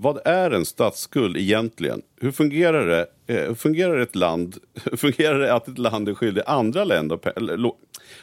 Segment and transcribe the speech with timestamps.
[0.00, 2.02] Vad är en statsskuld egentligen?
[2.20, 3.06] Hur fungerar det?
[3.26, 4.56] Eh, hur fungerar ett land?
[4.84, 7.18] Hur fungerar det att ett land är skyldig andra länder?
[7.36, 7.76] eller, lo-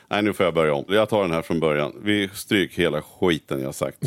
[0.08, 0.86] Nej, nu får jag börja om.
[0.88, 1.94] Jag tar den här från början.
[2.04, 3.98] Vi stryk hela skiten jag har sagt.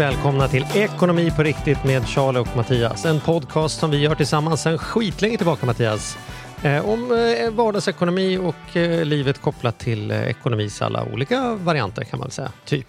[0.00, 3.04] Välkomna till Ekonomi på riktigt med Charlie och Mattias.
[3.04, 6.18] En podcast som vi gör tillsammans sedan skitlänge tillbaka Mattias.
[6.64, 12.18] Eh, om eh, vardagsekonomi och eh, livet kopplat till eh, ekonomis alla olika varianter kan
[12.18, 12.52] man väl säga.
[12.64, 12.86] Typ.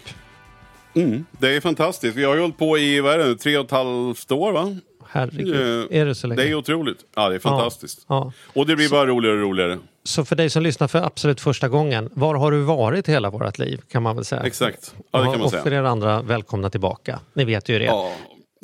[0.94, 2.16] Mm, det är fantastiskt.
[2.16, 4.76] Vi har ju hållit på i vad är det, tre och ett halvt år va?
[5.12, 5.54] Herregud,
[5.90, 6.42] Eh, är det så länge?
[6.42, 6.98] Det är otroligt.
[7.16, 8.04] Ja, det är fantastiskt.
[8.08, 8.32] Ja.
[8.54, 9.78] Och det blir bara roligare och roligare.
[10.04, 13.58] Så för dig som lyssnar för absolut första gången, var har du varit hela vårt
[13.58, 14.42] liv kan man väl säga?
[14.42, 14.94] Exakt.
[15.10, 15.62] Ja, det kan man och säga.
[15.62, 17.18] för er andra, välkomna tillbaka.
[17.34, 17.84] Ni vet ju det.
[17.84, 18.12] Ja,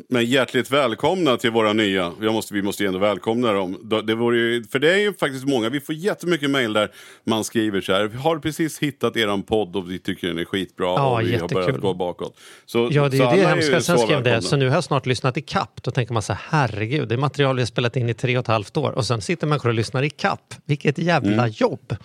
[0.08, 2.12] men hjärtligt välkomna till våra nya.
[2.20, 4.02] Jag måste, vi måste ju ändå välkomna dem.
[4.04, 5.68] Det vore ju, för det är ju faktiskt många.
[5.68, 6.90] Vi får jättemycket mejl där
[7.24, 8.04] man skriver så här.
[8.04, 10.86] Vi har precis hittat eran podd och vi tycker den är skitbra.
[10.86, 11.54] Ja, och vi har jättekul.
[11.54, 12.36] börjat gå bakåt.
[12.66, 13.80] Så, Ja, det är ju det hemska.
[13.80, 15.82] Sen skrev det, så nu har jag snart lyssnat i kapp.
[15.82, 18.36] Då tänker man så här, herregud, det är material vi har spelat in i tre
[18.36, 18.92] och ett halvt år.
[18.92, 20.54] Och sen sitter människor och lyssnar i kapp.
[20.64, 21.96] Vilket jävla jobb!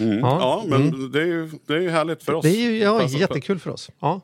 [0.00, 0.18] Mm.
[0.18, 2.42] Ja, men det, är ju, det är ju härligt för oss.
[2.42, 3.90] Det är ju ja, jättekul för oss.
[4.00, 4.20] Ja.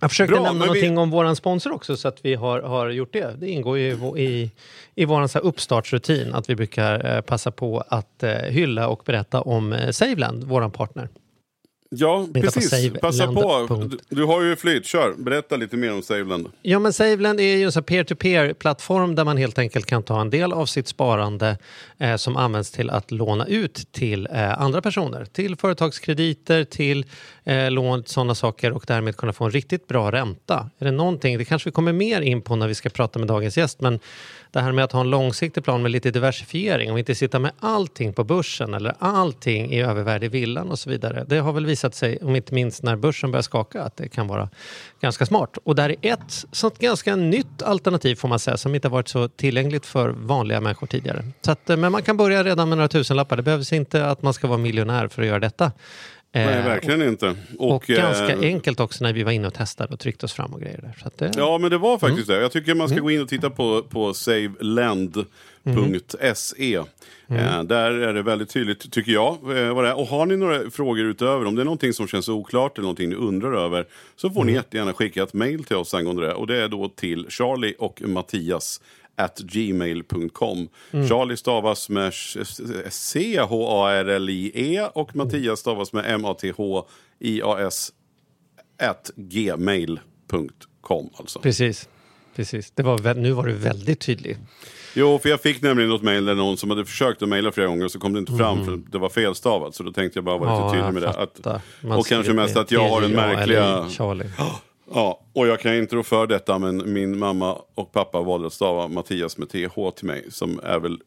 [0.00, 2.60] Jag försökte Bra, nämna men vi- någonting om vår sponsor också så att vi har,
[2.60, 3.34] har gjort det.
[3.38, 4.50] Det ingår ju i, i,
[4.94, 9.40] i vår så uppstartsrutin att vi brukar eh, passa på att eh, hylla och berätta
[9.40, 11.08] om eh, Saveland, vår partner.
[11.90, 12.70] Ja, på precis.
[12.70, 13.66] save Passa på.
[13.90, 14.86] Du, du har ju flyt.
[14.86, 15.14] Kör.
[15.18, 16.48] Berätta lite mer om Saveland.
[16.62, 20.52] Ja, men Saveland är ju en peer-to-peer-plattform där man helt enkelt kan ta en del
[20.52, 21.58] av sitt sparande
[21.98, 25.24] eh, som används till att låna ut till eh, andra personer.
[25.24, 27.06] Till företagskrediter, till
[27.44, 30.70] eh, lån, sådana saker och därmed kunna få en riktigt bra ränta.
[30.78, 33.28] Är det någonting, det kanske vi kommer mer in på när vi ska prata med
[33.28, 34.00] dagens gäst, men
[34.50, 37.52] det här med att ha en långsiktig plan med lite diversifiering och inte sitta med
[37.60, 41.24] allting på börsen eller allting i övervärde i villan och så vidare.
[41.28, 44.08] Det har väl visat visat sig, om inte minst när börsen börjar skaka, att det
[44.08, 44.48] kan vara
[45.00, 45.58] ganska smart.
[45.64, 49.08] Och där är ett sånt ganska nytt alternativ får man säga, som inte har varit
[49.08, 51.24] så tillgängligt för vanliga människor tidigare.
[51.40, 53.36] Så att, eh, men man kan börja redan med några tusenlappar.
[53.36, 55.72] Det behövs inte att man ska vara miljonär för att göra detta.
[56.46, 57.34] Nej, Eh, verkligen inte.
[57.58, 60.32] och, Och, ganska eh, enkelt också när vi var inne och testade och tryckte oss
[60.32, 61.10] fram och grejer där.
[61.28, 62.36] Det, Ja, men det var faktiskt Mm.
[62.38, 62.42] det.
[62.42, 64.14] Jag tycker man ska gå in och titta på, på
[65.62, 66.82] savelend.se.
[67.30, 67.44] Mm.
[67.44, 69.98] Eh, där är det väldigt tydligt, tycker jag, eh, vad det är.
[69.98, 73.08] Och har ni några frågor utöver, om det är någonting som känns oklart eller någonting
[73.08, 74.54] ni undrar över, så får ni Mm.
[74.54, 76.34] jättegärna skicka ett mail till oss angående det.
[76.34, 78.80] Och det är då till Charlie och Mattias
[79.18, 80.68] at gmail.com.
[80.90, 81.08] Mm.
[81.08, 82.12] Charlie stavas med
[82.88, 87.92] C-H-A-R-L-I-E och Mattias stavas med M-A-T-H-I-A-S
[88.82, 91.40] at gmail.com alltså.
[91.40, 91.88] Precis.
[92.36, 92.70] Precis.
[92.70, 94.38] Det var, nu var du väldigt tydlig.
[94.94, 97.66] Jo, för jag fick nämligen något mejl där någon som hade försökt att mejla flera
[97.66, 99.74] gånger och så kom det inte fram för det var felstavat.
[99.74, 101.08] Så då tänkte jag bara vara lite tydlig med det.
[101.08, 101.46] Att,
[101.98, 103.88] och kanske mest att jag har den märkliga...
[103.88, 104.30] Charlie.
[104.94, 108.52] Ja, och jag kan inte rå för detta men min mamma och pappa valde att
[108.52, 110.26] stava Mattias med TH till mig.
[110.30, 110.98] Som är väl,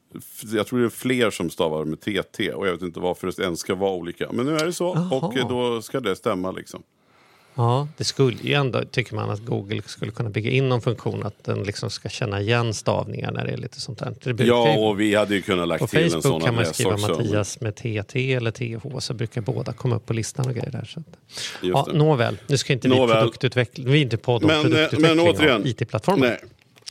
[0.53, 3.43] jag tror det är fler som stavar med TT och jag vet inte varför det
[3.43, 4.31] ens ska vara olika.
[4.31, 6.83] Men nu är det så och eh, då ska det stämma liksom.
[7.55, 11.23] Ja, det skulle ju ändå, tycker man, att Google skulle kunna bygga in någon funktion
[11.23, 14.33] att den liksom ska känna igen stavningar när det är lite sånt där.
[14.33, 16.63] Det Ja, och vi hade ju kunnat lagt på till en sån Facebook kan man
[16.63, 17.07] adress skriva också.
[17.07, 20.85] Mattias med TT eller TH så brukar båda komma upp på listan och grejer där.
[20.85, 21.03] Så
[21.61, 23.17] ja, nåväl, nu ska inte vi Nåväl.
[23.17, 26.39] produktutveckla, vi är inte podd om Men, eh, produktutveckling men återigen, av IT-plattformar.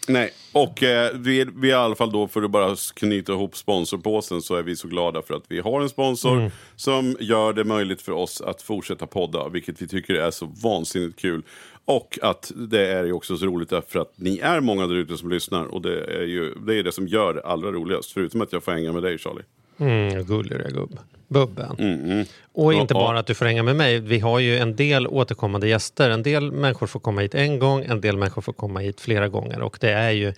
[0.09, 4.43] Nej, och eh, vi, vi i alla fall då för att bara knyta ihop sponsorpåsen
[4.43, 6.51] så är vi så glada för att vi har en sponsor Mm.
[6.77, 11.19] som gör det möjligt för oss att fortsätta podda, vilket vi tycker är så vansinnigt
[11.19, 11.43] kul.
[11.85, 15.17] Och att det är ju också så roligt därför att ni är många där ute
[15.17, 18.41] som lyssnar och det är ju det, är det som gör det allra roligast, förutom
[18.41, 19.43] att jag får hänga med dig Charlie.
[19.79, 20.99] Mm, gulliga gubb.
[21.31, 21.77] Bubben.
[21.79, 23.99] Mm, Och inte bara att du får hänga med mig.
[24.01, 26.11] Vi har ju en del återkommande gäster.
[26.11, 29.29] En del människor får komma hit en gång, en del människor får komma hit flera
[29.29, 29.61] gånger.
[29.61, 30.35] Och det är ju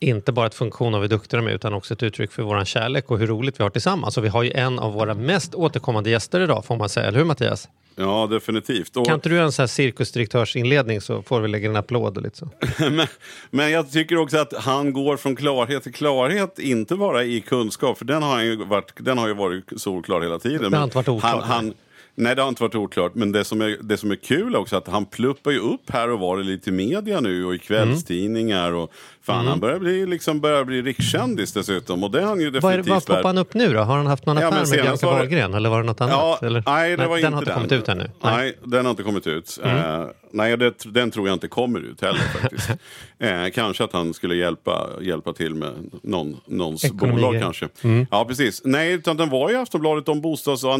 [0.00, 2.64] inte bara ett funktion av hur duktiga de är utan också ett uttryck för våran
[2.64, 4.18] kärlek och hur roligt vi har tillsammans.
[4.18, 7.18] Och vi har ju en av våra mest återkommande gäster idag får man säga, eller
[7.18, 7.68] hur Mattias?
[7.96, 8.96] Ja, definitivt.
[8.96, 12.16] Och, Kan inte du göra en sån här cirkusdirektörsinledning så får vi lägga en applåd
[12.16, 12.48] och lite så.
[12.90, 13.06] men,
[13.50, 17.98] men jag tycker också att han går från klarhet till klarhet, inte bara i kunskap,
[17.98, 20.70] för den har, han ju varit, den har ju varit solklar hela tiden.
[20.70, 21.74] Det har inte varit oklart, Han, han,
[22.14, 23.14] nej, det har inte varit oklart.
[23.14, 26.10] Men det som, är, det som är kul också att han pluppar ju upp här
[26.10, 28.72] och var lite i media nu och i kvällstidningar.
[28.72, 28.92] Och,
[29.22, 32.04] fan, han börjar bli, liksom, börjar bli rikskändis dessutom.
[32.04, 33.80] Och det har han ju är, definitivt vad poppar han upp nu då?
[33.80, 36.12] Har han haft någon Ja, affär men med Bianca Wahlgren eller var det något annat?
[36.40, 36.62] Ja, eller?
[36.66, 37.54] nej, det var den inte har inte den.
[37.58, 38.10] kommit ut ännu?
[38.22, 39.58] Nej, den har inte kommit ut.
[39.64, 40.00] Mm.
[40.00, 42.70] Eh, nej, det, den tror jag inte kommer ut heller faktiskt.
[43.18, 45.72] eh, kanske att han skulle hjälpa, hjälpa till med
[46.02, 47.40] någon, någons Ekonomi, bolag ja.
[47.40, 47.68] kanske.
[47.82, 48.06] Mm.
[48.10, 48.62] Ja, precis.
[48.64, 50.70] Nej, utan den var i Aftonbladet om bostads och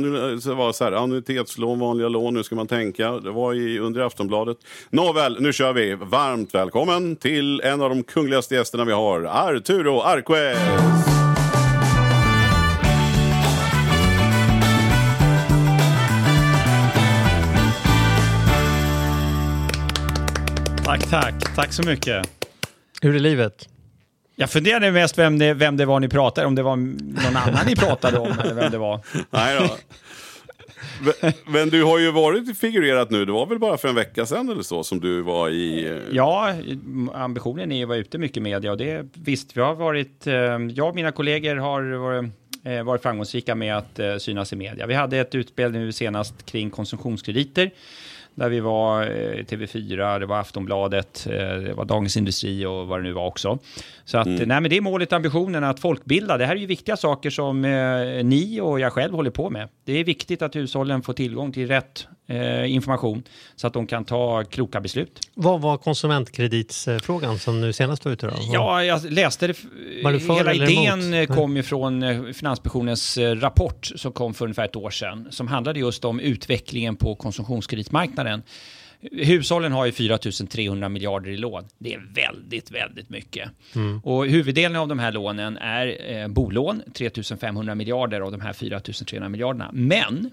[0.81, 3.11] här, annuitetslån, vanliga lån, nu ska man tänka.
[3.11, 4.57] Det var i, under Aftonbladet.
[4.91, 5.95] Nåväl, nu kör vi.
[5.95, 10.59] Varmt välkommen till en av de kungligaste gästerna vi har, Arturo Arquez!
[20.85, 21.55] Tack, tack.
[21.57, 22.27] Tack så mycket.
[23.03, 23.69] Hur är livet?
[24.37, 26.55] Jag funderade mest vem det, vem det var ni pratade om.
[26.55, 29.01] Det var någon annan ni pratade om eller vem det var.
[29.31, 29.77] Nej då.
[31.03, 33.25] Men- Men du har ju varit figurerat nu.
[33.25, 35.85] Det var väl bara för en vecka sedan eller så som du var i...
[35.87, 36.55] eh, Ja,
[37.15, 40.27] ambitionen är ju att vara ute mycket i media och det visst, vi har varit,
[40.27, 40.35] eh,
[40.75, 42.25] jag och mina kollegor har varit,
[42.65, 44.87] eh, varit framgångsrika med att eh, synas i media.
[44.87, 47.71] Vi hade ett utspel nu senast kring konsumtionskrediter
[48.35, 52.99] där vi var eh, TV4, det var Aftonbladet, eh, det var Dagens Industri och vad
[52.99, 53.59] det nu var också.
[54.05, 56.37] Så att, nej men det är målet, ambitionen att folkbilda.
[56.39, 59.69] Det här är ju viktiga saker som eh, ni och jag själv håller på med.
[59.85, 62.07] Det är viktigt att hushållen får tillgång till rätt
[62.67, 63.23] information
[63.57, 65.29] så att de kan ta kloka beslut.
[65.35, 68.33] Vad var konsumentkreditsfrågan som nu senast var ute då?
[68.53, 69.57] Ja, jag läste det.
[70.03, 71.31] Var du för Hela eller idén emot?
[71.31, 75.29] eh, kom ju från eh, Finansinspektionens eh, rapport som kom för ungefär ett år sedan.
[75.31, 78.43] Som handlade just om utvecklingen på konsumtionskreditmarknaden.
[79.11, 80.19] Hushållen har ju 4
[80.51, 81.65] 300 miljarder i lån.
[81.79, 83.51] Det är väldigt, väldigt mycket.
[83.75, 84.01] Mm.
[84.05, 87.11] Och huvuddelen av de här lånen är eh, bolån, 3
[87.41, 89.71] 500 miljarder av de här 4 300 miljarderna.
[89.73, 90.31] Men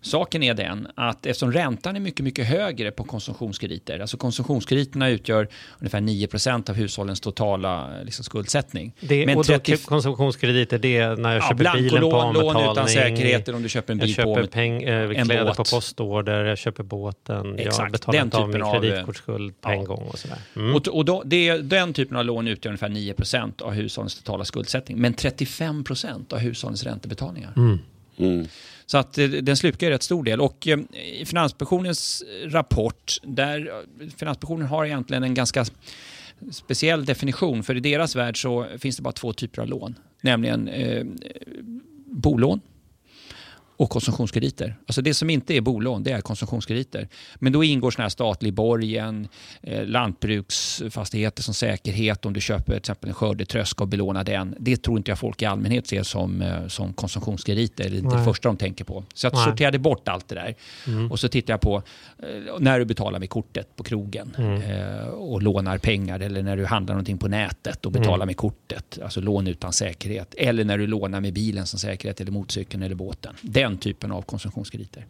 [0.00, 5.48] Saken är den att eftersom räntan är mycket, mycket högre på konsumtionskrediter, alltså konsumtionskrediterna utgör
[5.78, 8.92] ungefär 9% av hushållens totala liksom, skuldsättning.
[9.00, 12.34] Det, Men och då 30 konsumtionskrediter, det är när jag Ja, köper bilen på blankolån,
[12.34, 12.72] lån avbetalning.
[12.72, 15.56] utan säkerheter om du köper en bil jag på köper peng, eh, en kläder båt.
[15.56, 19.60] på postorder, jag köper båten, jag Exakt, betalar den inte av min typen av, kreditkortsskuld
[19.60, 19.84] på en ja.
[19.84, 20.38] gång och sådär.
[20.56, 20.74] Mm.
[20.74, 23.14] Och, och då, det, den typen av lån utgör ungefär 9
[23.60, 24.98] av hushållens totala skuldsättning.
[24.98, 25.84] Men 35
[26.30, 27.52] av hushållens räntebetalningar.
[27.56, 27.78] Mm.
[28.86, 30.40] Så att eh, den slukar ju rätt stor del.
[30.40, 30.78] Och eh,
[31.20, 35.64] i Finansinspektionens rapport, där eh, Finansinspektionen har egentligen en ganska
[36.50, 37.62] speciell definition.
[37.62, 39.94] För i deras värld så finns det bara två typer av lån.
[40.20, 41.04] Nämligen eh,
[42.06, 42.60] bolån
[43.76, 44.76] och konsumtionskrediter.
[44.86, 47.08] Alltså det som inte är bolån, det är konsumtionskrediter.
[47.34, 49.28] Men då ingår här statlig borgen,
[49.62, 54.54] eh, lantbruksfastigheter som säkerhet om du köper till exempel en skördetröska och belånar den.
[54.58, 57.90] Det tror inte jag folk i allmänhet ser som, eh, som konsumtionskrediter.
[57.90, 59.04] Det är inte det första de tänker på.
[59.14, 60.54] Så jag sorterade bort allt det där.
[61.10, 61.82] Och så tittar jag på
[62.18, 66.64] eh, när du betalar med kortet på krogen eh, och lånar pengar eller när du
[66.64, 70.34] handlar någonting på nätet och betalar med kortet, alltså lån utan säkerhet.
[70.38, 73.34] Eller när du lånar med bilen som säkerhet eller motorcykeln eller båten.
[73.40, 75.06] Den typen av konsumtionskrediter.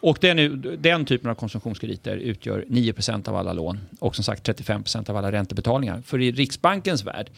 [0.00, 5.10] Och den, den typen av konsumtionskrediter utgör 9 av alla lån och som sagt 35%
[5.10, 6.02] av alla räntebetalningar.
[6.06, 7.30] För i Riksbankens värld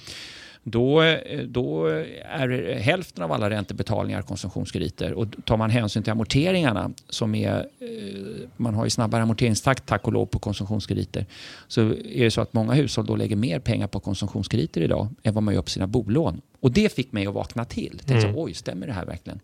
[0.62, 5.12] då, eh, då är hälften av alla räntebetalningar konsumtionskrediter.
[5.12, 10.06] Och tar man hänsyn till amorteringarna, som är, eh, man har ju snabbare amorteringstakt tack
[10.06, 11.26] och lov på konsumtionskrediter,
[11.68, 15.34] så är det så att många hushåll då lägger mer pengar på konsumtionskrediter idag än
[15.34, 16.40] vad man gör på sina bolån.
[16.60, 17.90] Och det fick mig att vakna till.
[17.90, 18.34] Tänkte Mm.
[18.34, 19.40] så, oj, stämmer det här verkligen?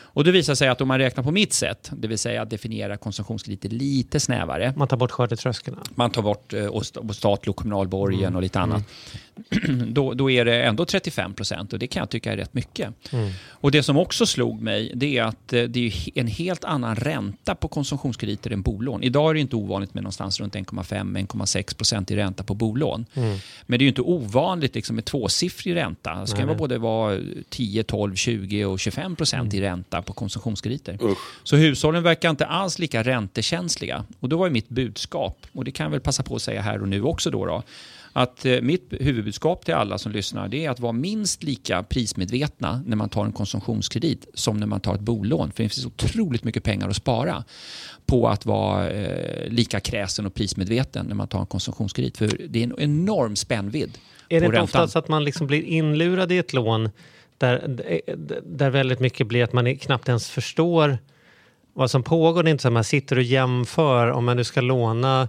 [0.00, 2.50] Och det visar sig att om man räknar på mitt sätt, det vill säga att
[2.50, 5.76] definiera konsumtionskrediter lite snävare, Man tar bort skördetröskeln.
[5.94, 8.82] man tar bort eh, och st- och statlig och kommunal borgen och lite annat.
[9.88, 12.88] då, då är det ändå 35 procent och det kan jag tycka är rätt mycket.
[13.48, 16.96] Och det som också slog mig det är att eh, det är en helt annan
[16.96, 19.02] ränta på konsumtionskrediter än bolån.
[19.02, 23.06] Idag är det inte ovanligt med någonstans runt 1,5-1,6 procent i ränta på bolån.
[23.14, 26.26] Men det är ju inte ovanligt liksom med tvåsiffrig ränta.
[26.26, 26.78] Ska Nej, vara nej.
[26.78, 30.98] både vara 10, 12, 20 och 25 procent i ränta på konsumtionskrediter.
[31.02, 31.18] Usch.
[31.42, 34.04] Så hushållen verkar inte alls lika räntekänsliga.
[34.20, 36.60] Och då var ju mitt budskap, och det kan jag väl passa på att säga
[36.60, 37.62] här och nu också då, då
[38.16, 42.82] att eh, mitt huvudbudskap till alla som lyssnar det är att vara minst lika prismedvetna
[42.86, 45.52] när man tar en konsumtionskredit som när man tar ett bolån.
[45.52, 47.44] För det finns otroligt mycket pengar att spara
[48.06, 52.18] på att vara eh, lika kräsen och prismedveten när man tar en konsumtionskredit.
[52.18, 54.82] För det är en enorm spännvidd Är det inte räntan.
[54.82, 56.90] ofta så att man liksom blir inlurad i ett lån
[57.38, 57.68] där,
[58.44, 60.98] där väldigt mycket blir att man knappt ens förstår
[61.72, 62.42] vad som pågår.
[62.42, 65.28] Det är inte så att man sitter och jämför om man nu ska låna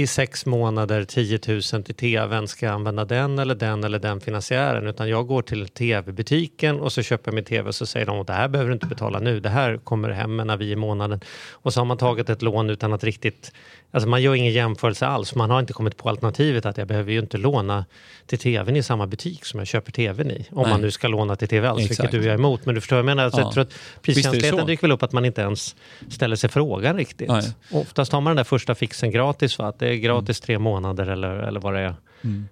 [0.00, 4.20] i sex månader 10 000 till tvn, ska jag använda den eller den eller den
[4.20, 4.86] finansiären?
[4.86, 8.20] Utan jag går till tv-butiken och så köper jag min tv och så säger de
[8.20, 10.76] att det här behöver du inte betala nu, det här kommer hem när vi i
[10.76, 11.20] månaden.
[11.50, 13.52] Och så har man tagit ett lån utan att riktigt
[13.90, 15.34] Alltså man gör ingen jämförelse alls.
[15.34, 17.84] Man har inte kommit på alternativet att jag behöver ju inte låna
[18.26, 20.46] till tvn i samma butik som jag köper tvn i.
[20.50, 20.70] Om Nej.
[20.70, 22.00] man nu ska låna till tv alls, Exakt.
[22.00, 22.66] vilket du är emot.
[22.66, 23.24] Men du förstår vad jag menar?
[23.24, 23.46] Alltså Ja.
[23.46, 25.76] Jag tror att priskänsligheten dyker väl upp att man inte ens
[26.08, 27.28] ställer sig frågan riktigt.
[27.28, 27.52] Nej.
[27.72, 29.66] Oftast har man den där första fixen gratis, va?
[29.66, 31.94] att det är gratis tre månader eller, eller vad det är.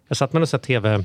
[0.09, 1.04] Jag satt med en tv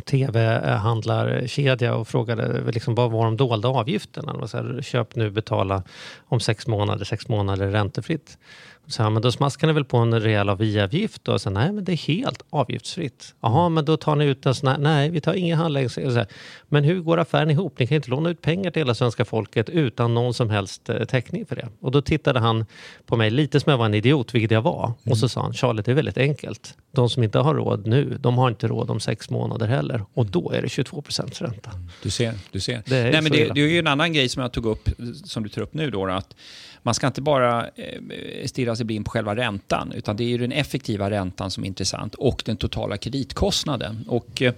[0.00, 4.32] tv-handlarkedja och frågade liksom, vad var de dolda avgifterna.
[4.32, 5.82] Det var så här, köp nu, betala
[6.24, 8.38] om sex månader, sex månader räntefritt.
[8.86, 11.28] Så här, men då smaskar ni väl på en rejäl avgift?
[11.28, 13.34] Och så, nej, men det är helt avgiftsfritt.
[13.40, 16.24] Jaha, men då tar ni ut en sån här, nej, vi tar ingen handläggning.
[16.68, 17.78] Men hur går affären ihop?
[17.78, 21.04] Ni kan inte låna ut pengar till hela svenska folket utan någon som helst eh,
[21.04, 21.68] täckning för det.
[21.80, 22.66] Och då tittade han
[23.06, 24.92] på mig lite som jag var en idiot, vilket jag var.
[25.06, 26.76] Och så sa han, Charlie, det är väldigt enkelt.
[26.92, 29.81] De som inte har råd nu, de har inte råd om sex månader heller.
[30.14, 31.70] Och då är det 22 procents ränta.
[32.02, 32.34] Du ser.
[32.50, 32.82] Du ser.
[32.86, 34.88] Det är Nej, men det, det är ju en annan grej som jag tog upp,
[35.24, 36.34] som du tar upp nu då, att
[36.82, 40.38] man ska inte bara eh, stirra sig blind på själva räntan, utan det är ju
[40.38, 44.04] den effektiva räntan som är intressant och den totala kreditkostnaden.
[44.08, 44.54] Och, eh,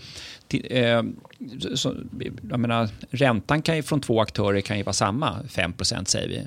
[0.71, 1.03] eh,
[1.75, 1.95] så,
[2.51, 6.43] jag menar, räntan kan ju från två aktörer kan ju vara samma, 5% säger vi.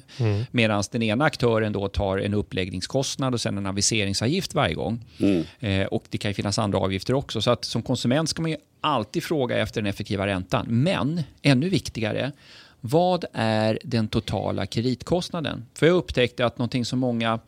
[0.51, 5.05] Medan den ena aktören då tar en uppläggningskostnad och sen en aviseringsavgift varje gång.
[5.60, 7.41] Eh, och det kan ju finnas andra avgifter också.
[7.41, 10.65] Så att som konsument ska man ju alltid fråga efter den effektiva räntan.
[10.69, 12.31] Men ännu viktigare,
[12.89, 15.65] vad är den totala kreditkostnaden?
[15.74, 17.39] För jag upptäckte att någonting som många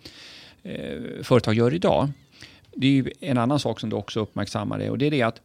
[0.63, 2.09] eh, företag gör idag,
[2.75, 5.41] det är ju en annan sak som du också uppmärksammade och det är det att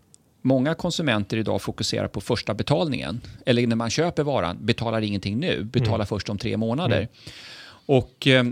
[0.47, 3.21] Många konsumenter idag fokuserar på första betalningen.
[3.47, 7.09] Eller när man köper varan, betalar ingenting nu, betalar först om tre månader.
[7.87, 8.45] Och eh,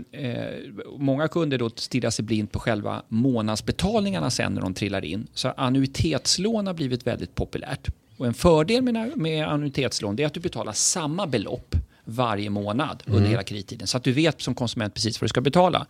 [0.97, 5.27] Många kunder då stirrar sig blind på själva månadsbetalningarna sen när de trillar in.
[5.33, 7.87] Så annuitetslån har blivit väldigt populärt.
[8.17, 13.29] Och en fördel med, med annuitetslån är att du betalar samma belopp varje månad under
[13.29, 13.87] hela kredittiden.
[13.87, 15.87] Så att du vet som konsument precis vad du ska betala.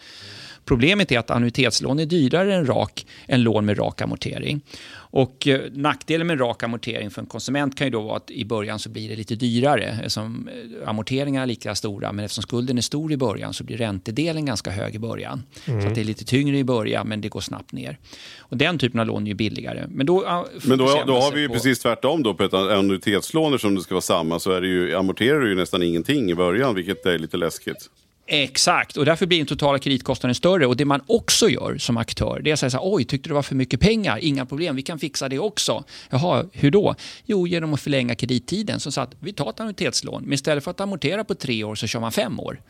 [0.66, 4.62] Problemet är att annuitetslån är dyrare än, rak, än lån med rak amortering.
[4.96, 8.46] Och eh, nackdelen med rak amortering för en konsument kan ju då vara att i
[8.46, 10.50] början så blir det lite dyrare eftersom
[10.82, 14.46] eh, amorteringarna är lika stora men eftersom skulden är stor i början så blir räntedelen
[14.46, 15.44] ganska hög i början.
[15.66, 17.98] Så att det är lite tyngre i början men det går snabbt ner.
[18.40, 19.86] Och den typen av lån är ju billigare.
[19.90, 23.76] Men då, Men då, då har vi ju på- precis tvärtom då ett annuitetslån som
[23.76, 26.76] det ska vara samma så är det ju, amorterar du ju nästan ingenting i början
[26.76, 27.90] vilket är lite läskigt.
[28.26, 30.66] Exakt, och därför blir den totala kreditkostnaden större.
[30.66, 33.30] Och Det man också gör som aktör, det är att säga så här, oj, tyckte
[33.30, 34.18] du det var för mycket pengar?
[34.22, 35.84] Inga problem, vi kan fixa det också.
[36.10, 36.96] Jaha, hur då?
[37.26, 38.80] Jo, genom att förlänga kredittiden.
[38.80, 41.88] Så att vi tar ett annuitetslån, men istället för att amortera på tre år så
[41.88, 42.62] kör man fem år.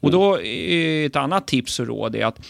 [0.00, 2.40] Och då är ett annat tips och råd är att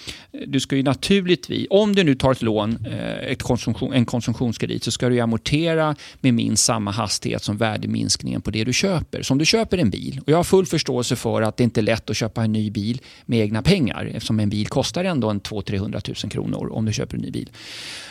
[0.46, 4.84] du ska ju naturligtvis, om du nu tar ett lån, eh, ett konsumtion, en konsumtionskredit,
[4.84, 9.22] så ska du amortera med minst samma hastighet som värdeminskningen på det du köper.
[9.22, 11.80] Så om du köper en bil, och jag har full förståelse för att det inte
[11.80, 15.30] är lätt att köpa en ny bil med egna pengar, eftersom en bil kostar ändå
[15.30, 17.50] en 200-300 000 kronor om du köper en ny bil.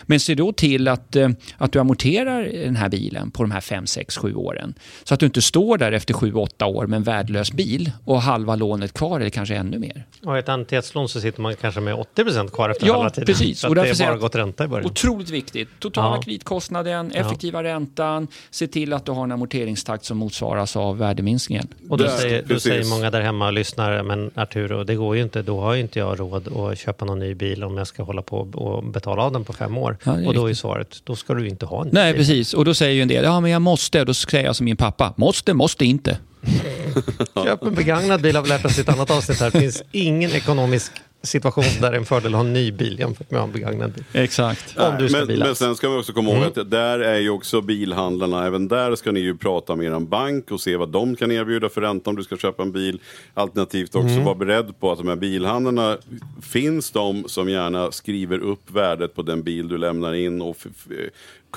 [0.03, 3.62] Men se då till att, eh, att du amorterar den här bilen på de här
[3.62, 4.74] 5, 6, 7 åren.
[5.03, 8.56] Så att du inte står där efter 7-8 år med en värdelös bil och halva
[8.56, 10.05] lånet kvar eller kanske ännu mer.
[10.25, 13.25] Och ett annuitetslån så sitter man kanske med 80 procent kvar efter Ja, halva tiden.
[13.25, 13.60] precis.
[13.60, 14.86] Så Och därför det är bara gått ränta i början.
[14.91, 15.69] Otroligt viktigt.
[15.79, 16.22] Totala Ja.
[16.22, 17.19] kreditkostnaden, Ja.
[17.22, 21.67] effektiva räntan, se till att du har en amorteringstakt som motsvaras av värdeminskningen.
[21.89, 25.22] Och då, säger, då säger många där hemma och lyssnar, men Arturo, det går ju
[25.22, 25.41] inte.
[25.41, 28.22] Då har ju inte jag råd att köpa någon ny bil om jag ska hålla
[28.22, 29.98] på och betala av den på fem år.
[30.03, 30.60] Ja, är och då är riktigt.
[30.62, 32.19] svaret, då ska du inte ha en ny Nej, bil.
[32.22, 32.53] precis.
[32.53, 34.03] Och då säger ju en del, ja men jag måste.
[34.03, 36.17] Då säger jag som min pappa, måste, måste inte.
[37.44, 39.51] Köp en begagnad bil har vi lärt oss i ett annat avsnitt här.
[39.51, 40.91] Det finns ingen ekonomisk
[41.24, 43.48] situation där det är en fördel att ha en ny bil jämfört med att ha
[43.48, 44.03] en begagnad bil.
[44.13, 44.77] Exakt.
[44.77, 46.50] Om du ska men, men sen ska vi också komma ihåg Mm.
[46.56, 50.51] att där är ju också bilhandlarna, även där ska ni ju prata med er bank
[50.51, 53.00] och se vad de kan erbjuda för ränta om du ska köpa en bil.
[53.34, 54.24] Alternativt också Mm.
[54.25, 55.98] vara beredd på att de här bilhandlarna,
[56.41, 60.58] finns de som gärna skriver upp värdet på den bil du lämnar in och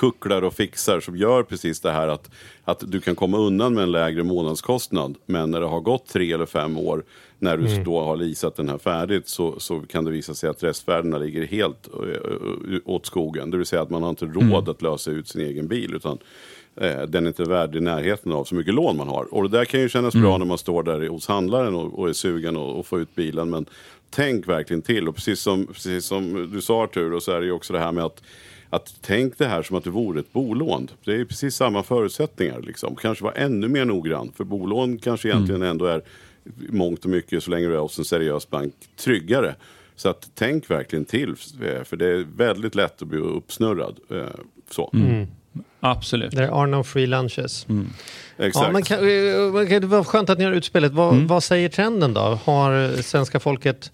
[0.01, 2.29] kucklar och fixar som gör precis det här att,
[2.63, 5.17] att du kan komma undan med en lägre månadskostnad.
[5.25, 7.03] Men när det har gått tre eller fem år
[7.39, 10.63] när du då har leasat den här färdigt så, så kan det visa sig att
[10.63, 11.89] restvärdena ligger helt
[12.85, 13.51] åt skogen.
[13.51, 16.17] Det vill säga att man har inte råd att lösa ut sin egen bil utan
[16.75, 19.33] eh, den är inte värd i närheten av så mycket lån man har.
[19.33, 22.09] Och det där kan ju kännas bra när man står där hos handlaren och, och
[22.09, 23.49] är sugen och, och få ut bilen.
[23.49, 23.65] Men
[24.09, 25.07] tänk verkligen till.
[25.07, 27.79] Och precis som, precis som du sa Artur, och så är det ju också det
[27.79, 28.23] här med att
[28.73, 30.87] att tänk det här som att det vore ett bolån.
[31.05, 32.61] Det är precis samma förutsättningar.
[32.61, 32.95] Liksom.
[32.95, 34.31] Kanske vara ännu mer noggrann.
[34.35, 36.01] För bolån kanske egentligen ändå är
[36.69, 39.55] mångt och mycket, så länge du är hos en seriös bank, tryggare.
[39.95, 41.29] Så att tänk verkligen till,
[41.63, 43.95] eh, för det är väldigt lätt att bli uppsnurrad.
[44.09, 44.25] eh,
[44.69, 44.89] Så.
[44.93, 45.27] Mm.
[45.79, 46.31] Absolut.
[46.31, 47.67] There are no free lunches.
[48.37, 48.65] Exakt.
[48.65, 48.99] Ja, men kan-
[49.81, 50.91] det var skönt att ni har utspelet.
[50.91, 52.39] Vad, vad säger trenden då?
[52.43, 53.91] Har svenska folket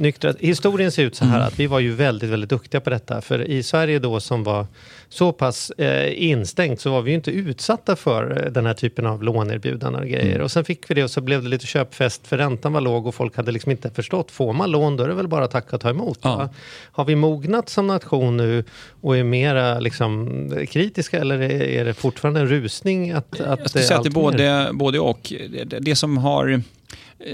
[0.00, 0.36] nyktrat?
[0.40, 3.20] Historien ser ut så här att vi var ju väldigt, väldigt duktiga på detta.
[3.20, 4.66] För i Sverige då som var
[5.08, 9.06] så pass eh, instängt så var vi ju inte utsatta för eh, den här typen
[9.06, 10.40] av låneerbjudanden och grejer.
[10.40, 13.06] Och sen fick vi det och så blev det lite köpfest för räntan var låg
[13.06, 14.30] och folk hade liksom inte förstått.
[14.30, 16.18] Får man lån då är det väl bara att tacka och ta emot.
[16.22, 16.48] Ja.
[16.92, 18.64] Har vi mognat som nation nu
[19.00, 23.84] och är mera liksom, kritiska eller är det fortfarande en rusning att, att Jag skulle
[23.84, 25.32] säga att det är både, både och.
[25.50, 26.62] Det, det som har...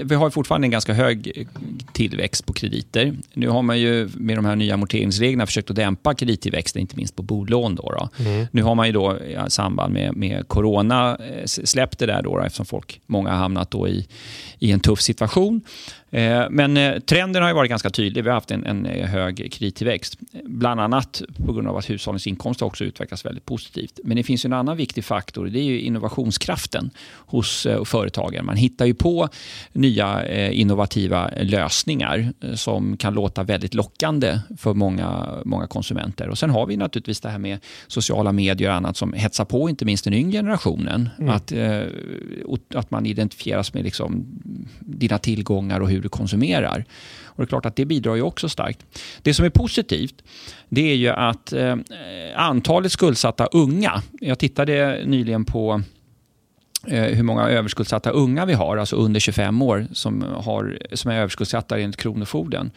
[0.03, 1.47] Vi har fortfarande en ganska hög
[1.93, 3.13] tillväxt på krediter.
[3.33, 7.15] Nu har man ju med de här nya amorteringsreglerna försökt att dämpa kredittillväxten, inte minst
[7.15, 7.75] på bolån.
[7.75, 8.09] Då, då.
[8.51, 12.37] Nu har man ju då i samband med, med corona eh, släppt det där då,
[12.37, 14.07] då eftersom folk, många har hamnat då i,
[14.59, 15.61] i en tuff situation.
[16.11, 18.23] Eh, Men eh, trenden har ju varit ganska tydlig.
[18.23, 20.17] Vi har haft en, en eh, hög kredittillväxt.
[20.43, 23.99] Bland annat på grund av att hushållens inkomster också utvecklas väldigt positivt.
[24.03, 25.45] Men det finns en annan viktig faktor.
[25.45, 28.45] Det är ju innovationskraften hos företagen.
[28.45, 29.29] Man hittar ju på
[29.73, 36.29] nya innovativa lösningar som kan låta väldigt lockande för många, många konsumenter.
[36.29, 39.69] Och Sen har vi naturligtvis det här med sociala medier och annat som hetsar på
[39.69, 41.09] inte minst den yngre generationen.
[41.29, 41.81] Att, eh,
[42.45, 44.25] och att man identifieras med liksom
[44.79, 46.85] dina tillgångar och hur hur du konsumerar.
[47.25, 48.85] Och det är klart att det bidrar ju också starkt.
[49.21, 50.23] Det som är positivt
[50.69, 51.75] det är ju att eh,
[52.35, 55.81] antalet skuldsatta unga, jag tittade nyligen på
[56.87, 61.79] hur många överskuldsatta unga vi har, alltså under 25 år, som, har, som är överskuldsatta
[61.79, 62.71] enligt Kronofogden.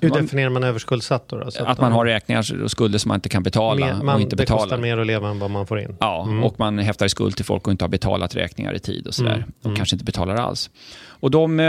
[0.00, 1.38] Hur Man- definierar man överskuldsatt då?
[1.38, 1.50] då?
[1.50, 4.20] Så Att man har räkningar och skulder som man inte kan betala mer, och man,
[4.20, 4.82] inte Det kostar betalar.
[4.82, 5.96] mer att leva än vad man får in.
[6.00, 9.06] Ja, och man häftar i skuld till folk och inte har betalat räkningar i tid
[9.06, 9.44] och sådär.
[9.62, 10.70] Och kanske inte betalar alls.
[11.06, 11.66] Och de eh,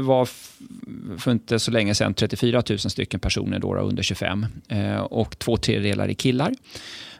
[0.00, 0.28] var
[1.18, 5.38] för inte så länge sedan 34 000 stycken personer då, då, under 25 eh, och
[5.38, 6.52] två tredjedelar är killar.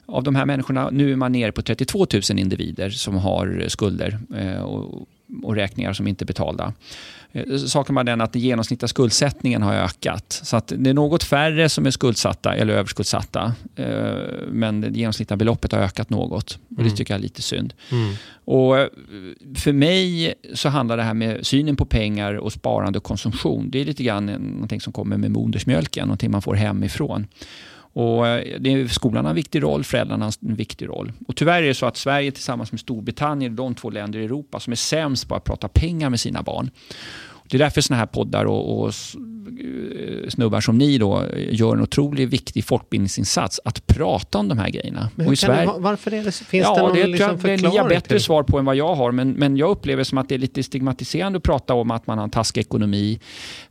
[0.06, 4.18] Av de här människorna, nu är man nere på 32 000 individer som har skulder
[4.36, 5.08] eh, och,
[5.42, 6.72] och räkningar som inte är betalda.
[7.33, 10.40] Eh, Saken var den att den genomsnittliga skuldsättningen har ökat.
[10.44, 13.54] Så att det är något färre som är skuldsatta eller överskuldsatta.
[13.76, 14.14] eh,
[14.48, 16.59] Men det genomsnittliga beloppet har ökat något.
[16.76, 17.74] Och det tycker jag är lite synd.
[18.44, 18.88] Och eh,
[19.57, 23.70] för mig så handlar det här med synen på pengar och sparande och konsumtion.
[23.70, 27.26] Det är lite grann någonting som kommer med modersmjölken, någonting man får hemifrån.
[27.96, 31.12] Och eh, det är, skolan har en viktig roll, föräldrarna har en viktig roll.
[31.28, 34.24] Och tyvärr är det så att Sverige tillsammans med Storbritannien är de två länder i
[34.24, 36.70] Europa som är sämst på att prata pengar med sina barn.
[37.48, 38.94] Det är därför sådana här poddar och, och
[40.28, 45.11] snubbar som ni då gör en otroligt viktig folkbildningsinsats att prata om de här grejerna.
[45.14, 47.28] Men Och i det, Sverige- va- varför är det, finns ja, det någon det liksom
[47.30, 49.12] jag det är förklaring har bättre svar på än vad jag har.
[49.12, 52.18] Men, men jag upplever som att det är lite stigmatiserande att prata om att man
[52.18, 53.18] har en taskig ekonomi,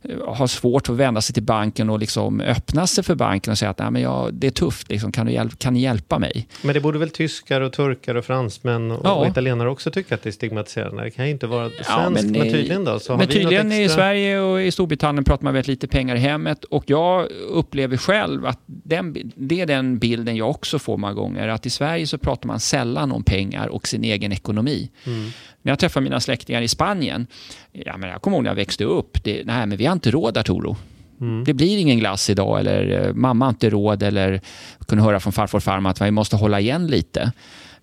[0.02, 3.58] eh, har svårt att vända sig till banken och liksom öppna sig för banken och
[3.58, 6.18] säga att Nej, men jag, det är tufft, liksom, kan, du hjälp, kan ni hjälpa
[6.18, 6.48] mig?
[6.62, 9.12] Men det borde väl tyskar och turkar och fransmän och, Ja.
[9.14, 11.02] och italienare också tycka att det är stigmatiserande?
[11.04, 12.98] Det kan ju inte vara svenskt, Ja, men, men, eh, tydligen då.
[12.98, 16.18] Så men tydligen i extra- Sverige och i Storbritannien pratar man väldigt lite pengar i
[16.18, 21.14] hemmet och jag upplever själv att den, det är den bilden jag också får många
[21.14, 21.48] gånger.
[21.48, 24.90] Att i Sverige så pratar man sällan om pengar och sin egen ekonomi.
[25.62, 27.26] När jag träffar mina släktingar i Spanien,
[27.72, 30.10] ja, men jag kommer ihåg när jag växte upp, det, nej men vi har inte
[30.10, 30.76] råd Arturo.
[31.44, 34.40] Det blir ingen glass idag eller eh, mamma har inte råd eller
[34.88, 37.32] kunde höra från farfar och farmor att vi måste hålla igen lite.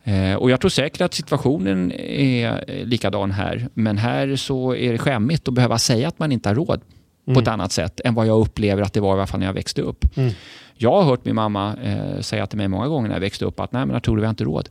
[0.04, 3.68] Eh, Och jag tror säkert att situationen är eh, likadan här.
[3.74, 6.82] Men här så är det skämmigt att behöva säga att man inte har råd
[7.26, 9.48] på ett annat sätt än vad jag upplever att det var i alla fall när
[9.48, 10.06] jag växte upp.
[10.76, 13.60] Jag har hört min mamma eh, säga till mig många gånger när jag växte upp
[13.60, 14.70] att nej men tror vi har inte råd.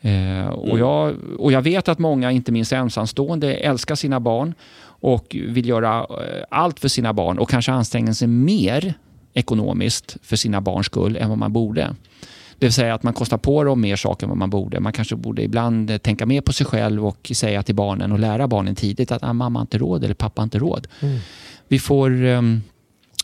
[0.00, 5.36] Eh, och, jag, och jag vet att många, inte minst ensamstående, älskar sina barn och
[5.48, 8.94] vill göra eh, allt för sina barn och kanske anstränger sig mer
[9.34, 11.94] ekonomiskt för sina barns skull än vad man borde.
[12.58, 14.80] Det vill säga att man kostar på dem mer saker än vad man borde.
[14.80, 18.18] Man kanske borde ibland eh, tänka mer på sig själv och säga till barnen och
[18.18, 20.88] lära barnen tidigt att ah, mamma har inte råd eller pappa inte råd.
[21.70, 22.62] Vi får um,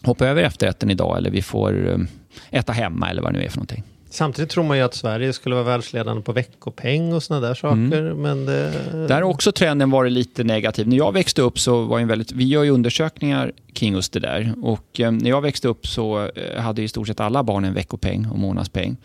[0.03, 2.09] hoppa över efterrätten idag eller vi får um,
[2.51, 3.83] äta hemma eller vad det nu är för någonting.
[4.11, 8.15] Samtidigt tror man ju att Sverige skulle vara världsledande på veckopeng och sådana där saker.
[8.15, 8.71] Men det...
[9.09, 10.89] Där har också trenden varit lite negativ.
[10.89, 14.21] När jag växte upp så var en väldigt, vi gör ju undersökningar kring just det
[14.21, 14.55] där.
[14.63, 17.75] Och eh, när jag växte upp så eh, hade i stort sett alla barn en
[17.75, 18.97] veckopeng och månadspeng.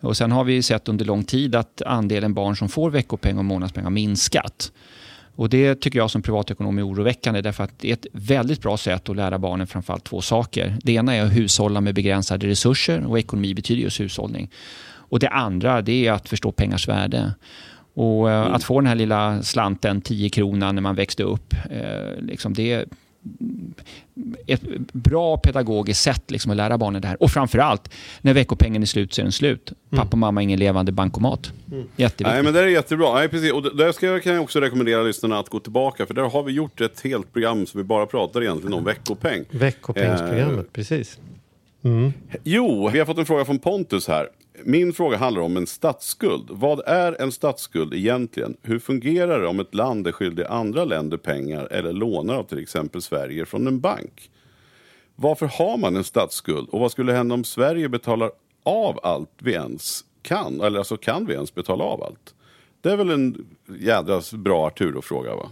[0.00, 3.44] Och sen har vi sett under lång tid att andelen barn som får veckopeng och
[3.44, 4.72] månadspeng har minskat.
[5.40, 8.76] Och det tycker jag som privatekonom är oroväckande därför att det är ett väldigt bra
[8.76, 10.76] sätt att lära barnen framförallt två saker.
[10.82, 14.50] Det ena är att hushålla med begränsade resurser och ekonomi betyder just hushållning.
[14.82, 17.34] Och det andra det är att förstå pengars värde.
[17.94, 22.20] Och eh, att få den här lilla slanten, 10 kronan när man växte upp, eh,
[22.20, 22.84] liksom det
[24.46, 27.22] ett bra pedagogiskt sätt liksom att lära barnen det här.
[27.22, 29.72] Och framförallt, när veckopengen är slut så är den slut.
[29.90, 31.52] Pappa och mamma har ingen levande bankomat.
[31.96, 32.26] Jätteviktigt.
[32.26, 33.14] Nej, men det är jättebra.
[33.14, 33.52] Nej, precis.
[33.52, 36.06] Och där ska jag, kan jag också rekommendera lyssnarna att gå tillbaka.
[36.06, 39.44] För där har vi gjort ett helt program som vi bara pratar egentligen om veckopeng.
[39.50, 41.18] Veckopengsprogrammet, Eh, precis.
[42.44, 44.28] Jo, vi har fått en fråga från Pontus här.
[44.64, 46.46] Min fråga handlar om en statsskuld.
[46.50, 48.56] Vad är en statsskuld egentligen?
[48.62, 52.58] Hur fungerar det om ett land är skyldig andra länder pengar eller lånar av till
[52.58, 54.30] exempel Sverige från en bank?
[55.16, 58.30] Varför har man en statsskuld och vad skulle hända om Sverige betalar
[58.62, 60.60] av allt vi ens kan?
[60.60, 62.34] Eller alltså kan vi ens betala av allt?
[62.80, 63.46] Det är väl en
[63.78, 65.50] jädra bra Arturo-fråga va?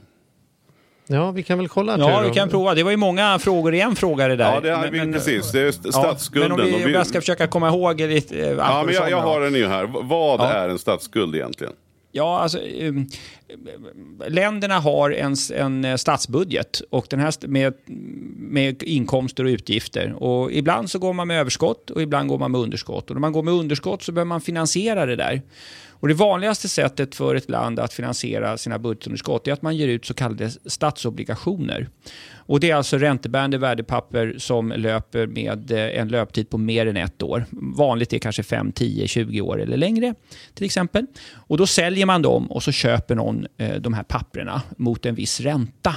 [1.10, 1.98] Ja, vi kan väl kolla.
[1.98, 2.74] Ja, vi kan prova.
[2.74, 4.54] Det var ju många frågor i en fråga det där.
[4.54, 5.52] Ja, det är, Men- precis.
[5.52, 6.50] Det är st- statsskulden.
[6.50, 8.40] Ja, men om vi, vi- jag ska försöka komma ihåg lite...
[8.40, 9.84] eh, Ja, men jag, jag har den ju här.
[10.02, 10.48] Vad Ja.
[10.50, 11.72] är en statsskuld egentligen?
[12.18, 12.92] Ja, alltså, eh,
[14.28, 17.74] länderna har en, en eh, statsbudget och den här med,
[18.36, 20.22] med inkomster och utgifter.
[20.22, 23.10] Och ibland så går man med överskott och ibland går man med underskott.
[23.10, 25.42] Och när man går med underskott så behöver man finansiera det där.
[26.00, 29.88] Och det vanligaste sättet för ett land att finansiera sina budgetunderskott är att man ger
[29.88, 31.88] ut så kallade statsobligationer.
[32.48, 36.96] Och det är alltså räntebärande värdepapper som löper med eh, en löptid på mer än
[36.96, 37.44] ett år.
[37.50, 40.14] Vanligt är kanske 5, 10, 20 år eller längre
[40.54, 41.06] till exempel.
[41.32, 45.14] Och då säljer man dem och så köper någon eh, de här papperna mot en
[45.14, 45.96] viss ränta.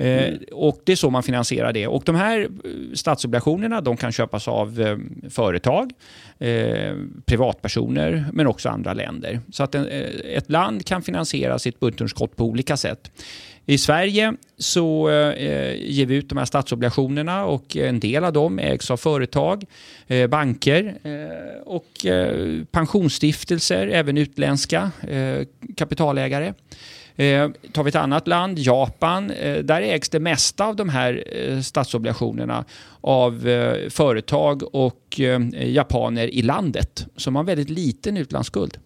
[0.00, 0.34] Mm.
[0.34, 1.86] Eh, och Det är så man finansierar det.
[1.86, 2.48] Och De här eh,
[2.94, 4.96] statsobligationerna de kan köpas av eh,
[5.30, 5.92] företag,
[6.38, 9.40] eh, privatpersoner men också andra länder.
[9.52, 9.88] Så att en,
[10.24, 13.10] ett land kan finansiera sitt budgetunderskott på olika sätt.
[13.66, 18.58] I Sverige så eh, ger vi ut de här statsobligationerna och en del av dem
[18.58, 19.64] ägs av företag,
[20.06, 26.54] eh, banker eh, och eh, pensionsstiftelser, även utländska eh, kapitalägare.
[27.16, 31.24] Eh, tar vi ett annat land, Japan, eh, där ägs det mesta av de här
[31.32, 32.64] eh, statsobligationerna
[33.00, 37.06] av eh, företag och eh, japaner i landet.
[37.16, 38.78] Så man har väldigt liten utlandsskuld.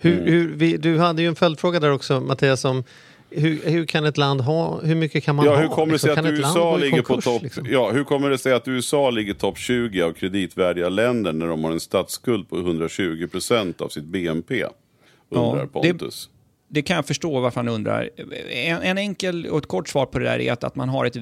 [0.00, 2.84] Hur, hur, vi, du hade ju en följdfråga där också, Mattias, om
[3.30, 5.60] hur, hur kan ett land ha, hur mycket kan man Ja, ha?
[5.60, 7.66] hur kommer det sig Liksom, att USA ligger på konkurs, topp liksom?
[7.70, 11.64] ja, hur kommer det sig att USA ligger topp 20 av kreditvärdiga länder när de
[11.64, 14.64] har en statsskuld på 120 procent av sitt BNP?
[15.30, 16.28] Undrar Ja, Pontus.
[16.32, 16.37] Det
[16.68, 18.10] det kan jag förstå varför han undrar.
[18.50, 21.04] En, en enkel och ett kort svar på det där är att, att man har
[21.04, 21.16] ett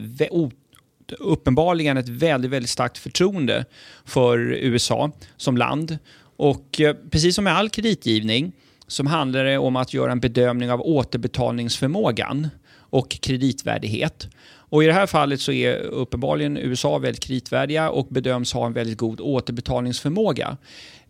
[1.18, 3.64] uppenbarligen ett väldigt, väldigt starkt förtroende
[4.04, 5.98] för USA som land.
[6.36, 8.52] Och eh, precis som med all kreditgivning
[8.86, 14.28] så handlar det om att göra en bedömning av återbetalningsförmågan och kreditvärdighet.
[14.68, 18.72] Och I det här fallet så är uppenbarligen USA väldigt kreditvärdiga och bedöms ha en
[18.72, 20.56] väldigt god återbetalningsförmåga.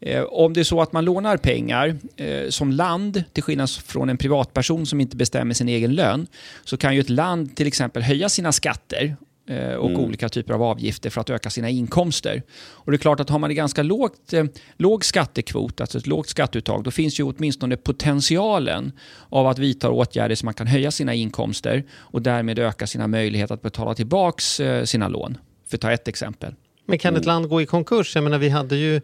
[0.01, 4.09] Eh, om det är så att man lånar pengar eh, som land, till skillnad från
[4.09, 6.27] en privatperson som inte bestämmer sin egen lön,
[6.65, 9.17] så kan ju ett land till exempel höja sina skatter
[9.49, 12.43] eh, och olika typer av avgifter för att öka sina inkomster.
[12.59, 14.45] Och det är klart att har man en ganska lågt, eh,
[14.77, 18.93] låg skattekvot, alltså ett lågt skatteuttag, då finns ju åtminstone potentialen
[19.29, 23.55] av att vidta åtgärder så man kan höja sina inkomster och därmed öka sina möjligheter
[23.55, 25.39] att betala tillbaks eh, sina lån.
[25.69, 26.55] För att ta ett exempel.
[26.87, 28.15] Men kan ett land gå i konkurs?
[28.15, 29.01] Jag menar, vi hade ju...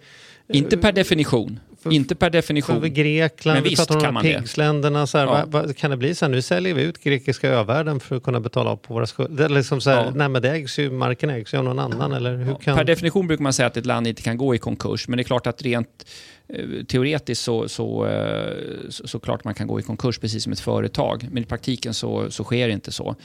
[0.52, 1.60] Inte per definition.
[1.82, 2.94] för- inte per För definition.
[2.94, 4.38] Grekland, Men vi visst kan man här det.
[4.40, 5.06] pigsländerna.
[5.06, 5.44] Så här, Ja.
[5.48, 8.22] vad, vad, kan det bli så här, nu säljer vi ut grekiska övärlden för att
[8.22, 9.48] kunna betala av på våra skulder?
[9.48, 10.10] Liksom så här, Ja.
[10.14, 12.76] Nej men det ägs ju, marken ägs ju av någon annan eller hur kan...
[12.76, 15.20] Per definition brukar man säga att ett land inte kan gå i konkurs, men det
[15.22, 16.06] är klart att rent
[16.48, 18.52] eh, teoretiskt så, så, eh,
[18.88, 21.28] så, så klart man kan gå i konkurs precis som ett företag.
[21.32, 23.16] Men i praktiken så, så sker det inte så.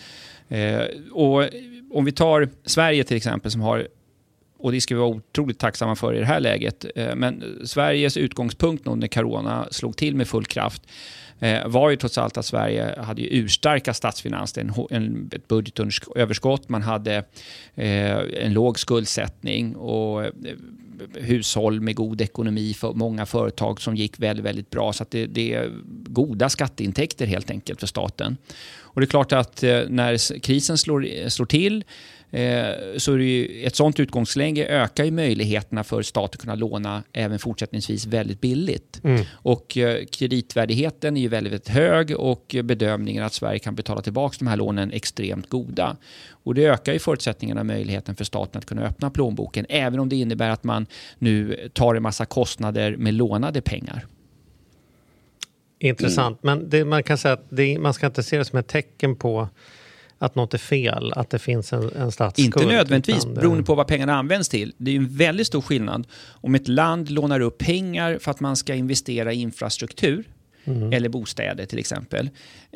[0.49, 0.79] Eh,
[1.11, 1.43] och
[1.91, 3.87] om vi tar Sverige till exempel som har
[4.59, 6.85] och det ska vi vara otroligt tacksamma för i det här läget.
[6.95, 10.81] Eh, men Sveriges utgångspunkt när corona slog till med full kraft
[11.39, 16.69] eh, var ju trots allt att Sverige hade ju urstarka statsfinanser, en, en, ett budgetöverskott,
[16.69, 17.15] man hade
[17.75, 20.25] eh, en låg skuldsättning och
[21.13, 24.93] hushåll med god ekonomi för många företag som gick väldigt, väldigt bra.
[24.93, 25.71] Så att det, det är
[26.07, 28.37] goda skatteintäkter helt enkelt för staten.
[28.79, 31.83] Och det är klart att när krisen slår, slår till
[32.97, 37.03] så är det ju, ett sånt utgångsläge ökar ju möjligheterna för stat att kunna låna
[37.13, 39.01] även fortsättningsvis väldigt billigt.
[39.31, 44.35] Och eh, kreditvärdigheten är ju väldigt, väldigt hög och bedömningen att Sverige kan betala tillbaka
[44.39, 45.97] de här lånen extremt goda.
[46.29, 50.09] Och det ökar ju förutsättningarna och möjligheten för staten att kunna öppna plånboken även om
[50.09, 50.85] det innebär att man
[51.19, 54.07] nu tar en massa kostnader med lånade pengar.
[55.79, 58.67] Intressant, men det, man kan säga att det, man ska inte se det som ett
[58.67, 59.49] tecken på
[60.19, 62.45] att något är fel, att det finns en, en statsskuld.
[62.45, 64.73] Inte nödvändigtvis, utan beroende på vad pengarna används till.
[64.77, 68.39] Det är ju en väldigt stor skillnad om ett land lånar upp pengar för att
[68.39, 70.25] man ska investera i infrastruktur
[70.91, 72.29] eller bostäder till exempel.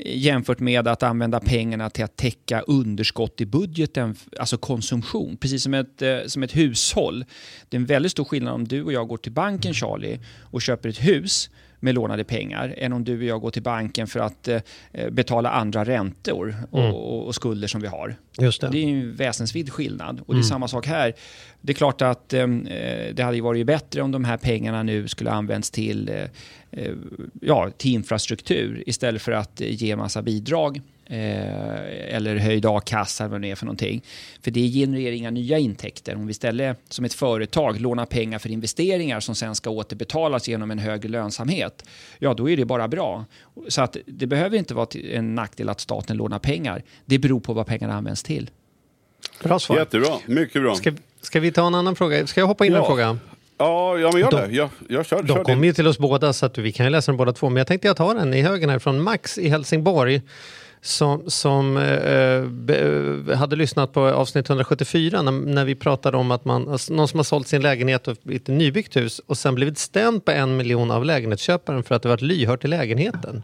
[0.05, 5.37] Jämfört med att använda pengarna till att täcka underskott i budgeten, alltså konsumtion.
[5.37, 7.25] Precis som ett, eh, som ett hushåll.
[7.69, 10.61] Det är en väldigt stor skillnad om du och jag går till banken Charlie och
[10.61, 11.49] köper ett hus
[11.83, 14.61] med lånade pengar än om du och jag går till banken för att eh,
[15.11, 16.93] betala andra räntor och, Mm.
[16.93, 18.15] och, och skulder som vi har.
[18.39, 18.69] Just det.
[18.69, 20.21] Det är en väsensvid skillnad.
[20.25, 21.13] Och det är samma sak här.
[21.61, 22.47] Det är klart att eh,
[23.13, 26.15] det hade varit bättre om de här pengarna nu skulle använts till, eh,
[26.71, 26.93] eh,
[27.41, 30.81] ja, till infrastruktur istället för att eh, ge massa bidrag.
[31.11, 34.03] Eh, eller höjd a-kassa vad det är för någonting.
[34.43, 36.15] För det genererar inga nya intäkter.
[36.15, 40.71] Om vi istället som ett företag lånar pengar för investeringar som sen ska återbetalas genom
[40.71, 41.85] en högre lönsamhet,
[42.19, 43.25] ja då är det bara bra.
[43.67, 46.83] Så att det behöver inte vara en nackdel att staten lånar pengar.
[47.05, 48.49] Det beror på vad pengarna används till.
[49.43, 49.77] Bra svar.
[49.77, 50.75] Jättebra, mycket bra.
[50.75, 52.27] Ska, ska vi ta en annan fråga?
[52.27, 52.87] Ska jag hoppa in i en Ja.
[52.87, 53.17] fråga?
[53.57, 54.55] Ja, ja men gör De- det.
[54.55, 56.89] Jag, jag kör, De kör kommer ju till oss båda så att vi kan ju
[56.89, 57.49] läsa dem båda två.
[57.49, 60.21] Men jag tänkte jag tar den i högen här från Max i Helsingborg.
[60.83, 62.77] Som, som eh, eh be,
[63.31, 67.07] eh, hade lyssnat på avsnitt 174 när, när vi pratade om att man, alltså någon
[67.07, 70.57] som har sålt sin lägenhet och ett nybyggt hus och sen blivit stämd på en
[70.57, 73.43] miljon av lägenhetsköparen för att det varit lyhört i lägenheten.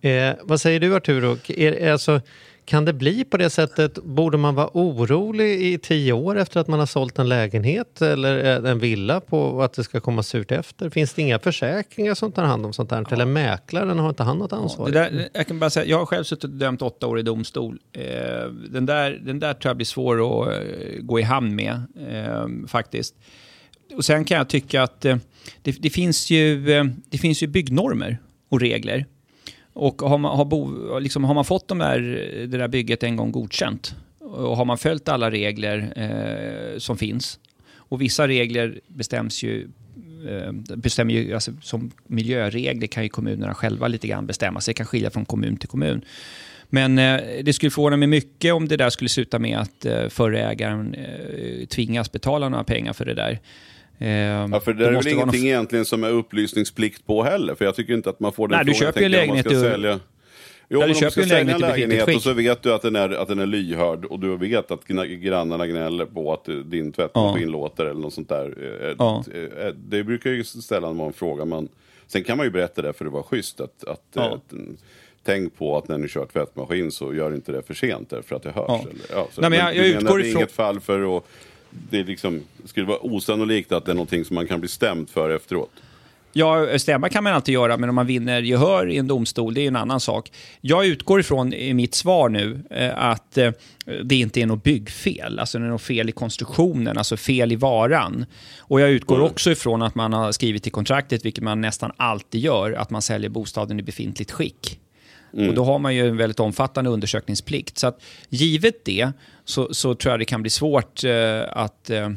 [0.00, 1.38] Eh, vad säger du Arturo?
[1.48, 2.20] Är, är, alltså,
[2.64, 3.94] kan det bli på det sättet?
[3.94, 8.64] Borde man vara orolig i tio år efter att man har sålt en lägenhet eller
[8.64, 10.90] eh, en villa på att det ska komma surt efter?
[10.90, 13.12] Finns det inga försäkringar som tar hand om sånt här?
[13.12, 14.86] Eller mäklaren, har inte han något ansvar?
[14.86, 17.22] Det där, jag, kan bara säga, jag har själv suttit och dömt åtta år i
[17.22, 17.78] domstol.
[17.92, 18.02] Eh,
[18.70, 20.62] den, där, den där tror jag blir svår att eh,
[21.00, 21.82] gå i hamn med,
[22.68, 23.14] faktiskt.
[23.96, 25.20] Och sen kan jag tycka att det,
[25.62, 26.64] det, finns ju,
[27.10, 29.06] det finns ju byggnormer och regler.
[29.74, 32.00] Och har man, har, bo, liksom, har man fått de där,
[32.48, 37.38] det där bygget en gång godkänt och har man följt alla regler eh, som finns
[37.76, 39.68] och vissa regler bestäms ju
[40.28, 44.74] eh, bestämmer ju, alltså, som miljöregler kan ju kommunerna själva lite grann bestämma sig.
[44.74, 46.04] Det kan skilja från kommun till kommun.
[46.68, 50.08] Men eh, det skulle förvåna mig mycket om det där skulle sluta med att eh,
[50.08, 53.40] förre ägaren eh, tvingas betala några pengar för det där.
[53.98, 57.54] Eh, Ja, för det är väl ingenting egentligen som är upplysningsplikt på heller.
[57.54, 59.28] För jag tycker inte att man får den Nej, du köper ju Jag tänker om
[59.28, 60.00] man lägenhet ska sälja.
[60.68, 62.32] Jo, Ja, men du om köper du ska en sälja en lägenhet lägenhet och så
[62.32, 66.04] vet du att den, är, att den är lyhörd och du vet att grannarna gnäller
[66.06, 68.54] på att eh, din tvättmaskin låter eller något sånt där.
[68.88, 69.24] Eh, Ja.
[69.34, 71.44] eh, Det brukar ju sällan vara en fråga.
[71.44, 71.68] Men
[72.06, 73.60] sen kan man ju berätta det för det var schysst.
[73.60, 74.22] Att, att, Ja.
[74.26, 74.76] eh, att, mm,
[75.24, 78.42] tänk på att när ni kör tvättmaskin så gör inte det för sent därför att
[78.42, 78.64] det hörs.
[78.68, 78.80] Ja.
[78.90, 80.80] Eller, ja, så, Nej, men jag- du jag menar utgår det är ifrån- inget fall
[80.80, 81.24] för att
[81.90, 85.30] det liksom, skulle vara osannolikt att det är någonting som man kan bli stämd för
[85.30, 85.70] efteråt.
[86.36, 89.60] Ja, stämma kan man alltid göra, men om man vinner gehör i en domstol, det
[89.60, 90.32] är en annan sak.
[90.60, 93.52] Jag utgår ifrån i mitt svar nu eh, att eh,
[94.04, 97.56] det inte är något byggfel, alltså det är något fel i konstruktionen, alltså fel i
[97.56, 98.26] varan.
[98.58, 102.40] Och jag utgår också ifrån att man har skrivit i kontraktet, vilket man nästan alltid
[102.40, 104.80] gör, att man säljer bostaden i befintligt skick.
[105.36, 107.78] Och då har man ju en väldigt omfattande undersökningsplikt.
[107.78, 109.12] Så att givet det
[109.44, 111.90] så, så tror jag det kan bli svårt eh, att...
[111.90, 112.10] Eh,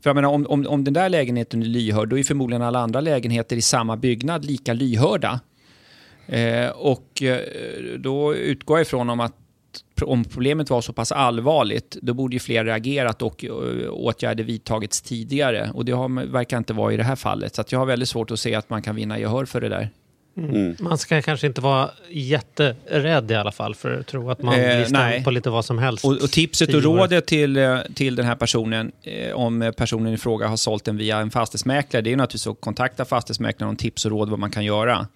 [0.00, 2.78] för jag menar, om, om, om den där lägenheten är lyhörd, då är förmodligen alla
[2.78, 5.40] andra lägenheter i samma byggnad lika lyhörda.
[6.26, 7.38] Eh, och eh,
[7.98, 9.34] då utgår jag ifrån om att
[10.02, 13.52] om problemet var så pass allvarligt, då borde ju fler reagerat och eh,
[13.90, 15.70] åtgärder vidtagits tidigare.
[15.74, 17.54] Och det har, verkar inte vara i det här fallet.
[17.54, 19.68] Så att jag har väldigt svårt att se att man kan vinna gehör för det
[19.68, 19.90] där.
[20.78, 24.76] Man ska kanske inte vara jätterädd i alla fall för att tro att man Eh,
[24.76, 26.04] blir stämd på lite vad som helst.
[26.04, 30.16] Och, och tipset och rådet till, eh, till den här personen, eh, om personen i
[30.16, 34.04] fråga har sålt den via en fastighetsmäklare, det är naturligtvis att kontakta fastighetsmäklaren om tips
[34.04, 35.06] och råd vad man kan göra.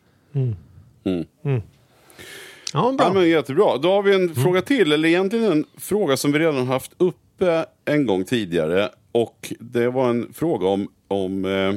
[2.72, 3.06] Ja, bra.
[3.06, 3.76] Ja, men jättebra.
[3.76, 6.92] Då har vi en fråga till, eller egentligen en fråga som vi redan har haft
[6.98, 8.88] uppe en gång tidigare.
[9.12, 11.74] Och det var en fråga om, om eh,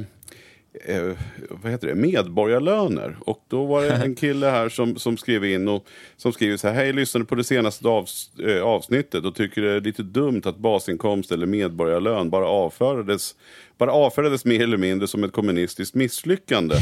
[0.85, 1.11] eh,
[1.49, 1.95] vad heter det?
[1.95, 3.17] medborgarlöner.
[3.19, 5.85] Och då var det en kille här som, som skrev in och
[6.17, 6.75] som skriver så här.
[6.75, 10.57] Hej, lyssnade på det senaste avs, eh, avsnittet och tycker det är lite dumt att
[10.57, 13.35] basinkomst eller medborgarlön bara avfördes,
[13.77, 16.75] bara avfärdades mer eller mindre som ett kommunistiskt misslyckande.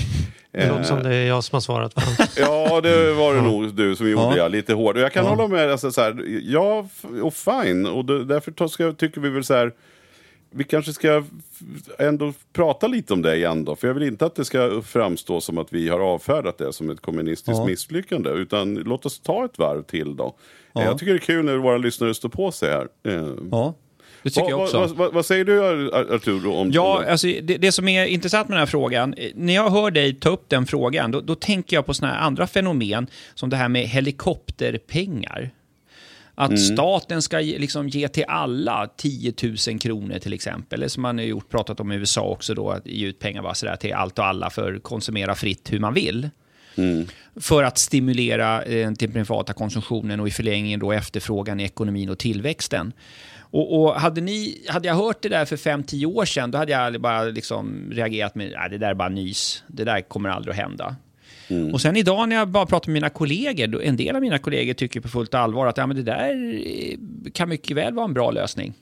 [0.51, 1.95] Det låter som det är jag som har svarat.
[1.95, 2.01] Va?
[2.38, 4.38] Ja, det var det nog du som gjorde, Ja.
[4.38, 4.47] ja.
[4.47, 4.95] Lite hård.
[4.95, 5.71] Och jag kan hålla med.
[5.71, 6.88] Alltså, så här, ja,
[7.21, 7.86] och fine.
[7.86, 9.71] Och då, därför ska, tycker vi väl så här.
[10.56, 11.24] Vi kanske ska
[12.00, 13.76] ändå prata lite om det igen då.
[13.76, 16.89] För jag vill inte att det ska framstå som att vi har avfärdat det som
[16.89, 17.66] ett kommunistiskt Ja.
[17.66, 18.30] misslyckande.
[18.30, 20.36] Utan låt oss ta ett varv till då.
[20.74, 20.84] Ja.
[20.84, 22.88] Jag tycker det är kul när våra lyssnare står på sig här.
[23.08, 23.74] Eh, Ja,
[24.24, 24.78] det tycker vad, jag också.
[24.80, 27.12] Vad, vad, vad säger du Ar- Arturo om Ja, om det?
[27.12, 30.13] alltså, det, det som är intressant med den här frågan, eh, när jag hör dig
[30.16, 33.56] ta upp den frågan, då, då tänker jag på såna här andra fenomen, som det
[33.58, 35.50] här med helikopterpengar.
[36.36, 39.34] Att staten ska ge- liksom ge till alla 10
[39.67, 40.80] 000 kronor till exempel.
[40.80, 43.41] Eller som man har gjort, pratat om i USA också då, att ge ut pengar
[43.41, 46.30] bara sådär till allt och alla för att konsumera fritt hur man vill.
[47.36, 52.17] För att stimulera eh, den privata konsumtionen och i förlängningen då efterfrågan i ekonomin och
[52.19, 52.93] tillväxten.
[53.39, 56.72] Och, och hade, ni, hade jag hört det där för 5-10 år sedan, då hade
[56.72, 59.63] jag bara liksom reagerat med att det där är bara nys.
[59.67, 60.96] Det där kommer aldrig att hända.
[61.73, 64.73] Och sen idag när jag bara pratar med mina kollegor, en del av mina kollegor
[64.73, 66.97] tycker på fullt allvar att ja, men det där eh,
[67.34, 68.73] kan mycket väl vara en bra lösning.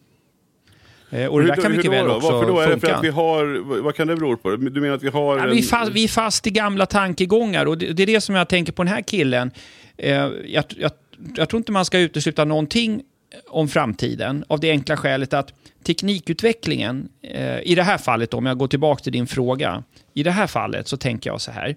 [1.10, 2.16] Eh, Och det där Hur- kan hur mycket väl då?
[2.16, 2.60] också Varför då?
[2.60, 2.96] Är det för funka.
[2.96, 3.82] att vi har...
[3.82, 4.56] Vad kan det bero på?
[4.56, 5.38] Du menar att vi har...
[5.38, 8.08] Ja, en- vi, är fast, vi är fast i gamla tankegångar och det, det är
[8.08, 9.52] det som jag tänker på den här killen.
[9.98, 10.12] Eh,
[10.46, 10.92] jag, jag,
[11.36, 13.02] jag tror inte man ska utesluta någonting
[13.48, 18.58] om framtiden av det enkla skälet att teknikutvecklingen, eh, i det här fallet om jag
[18.58, 21.76] går tillbaka till din fråga, i det här fallet så tänker jag så här.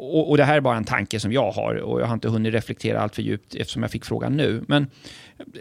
[0.00, 2.28] Och, och det här är bara en tanke som jag har och jag har inte
[2.28, 4.64] hunnit reflektera allt för djupt eftersom jag fick frågan nu.
[4.68, 4.86] Men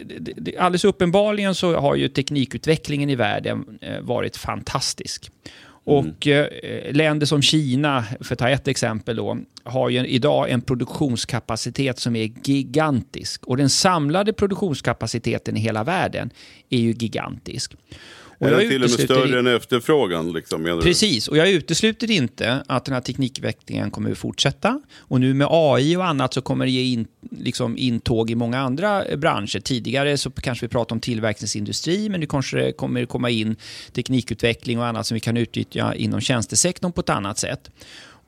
[0.06, 5.32] det, det, alldeles uppenbarligen så har ju teknikutvecklingen i världen eh, varit fantastisk.
[5.84, 10.62] Och eh, länder som Kina, för att ta ett exempel då, har ju idag en
[10.62, 13.46] produktionskapacitet som är gigantisk.
[13.46, 16.30] Och den samlade produktionskapaciteten i hela världen
[16.70, 17.76] är ju gigantisk.
[18.40, 20.34] Och Är den till och med större än efterfrågan?
[20.34, 20.80] Liksom?
[20.84, 24.82] Precis, och jag utesluter inte att den här teknikutvecklingen kommer att fortsätta.
[24.98, 28.60] Och nu med AI och annat så kommer det ge in, liksom intåg i många
[28.60, 29.60] andra eh, branscher.
[29.60, 33.56] Tidigare så kanske vi pratade om tillverkningsindustri, men nu kanske det kommer komma in
[33.92, 37.72] teknikutveckling och annat som vi kan utnyttja inom tjänstesektorn på ett annat sätt.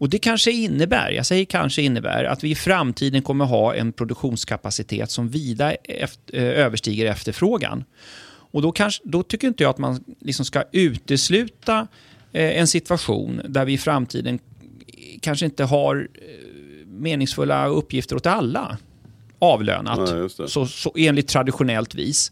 [0.02, 3.93] Och det kanske innebär, jag säger kanske innebär, att vi i framtiden kommer ha en
[3.93, 7.84] produktionskapacitet som vida efter, eh, överstiger efterfrågan.
[8.52, 11.88] Och då, kanske, då tycker inte jag att man liksom ska utesluta
[12.32, 14.40] eh, en situation där vi i framtiden
[15.22, 18.78] kanske inte har eh, meningsfulla uppgifter åt alla
[19.40, 22.32] avlönat, Nej, så, så enligt traditionellt vis.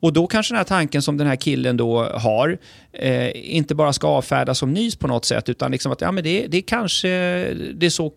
[0.00, 2.58] Och då kanske den här tanken som den här killen då har
[2.92, 6.24] eh, inte bara ska avfärdas som nys på något sätt, utan liksom att ja, men
[6.24, 7.08] det, det kanske
[7.74, 8.12] det är så